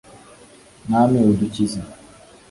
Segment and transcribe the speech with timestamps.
[0.87, 1.79] mwami udukize